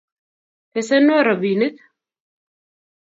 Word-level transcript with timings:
pesenwo 0.71 1.15
robinik 1.27 1.75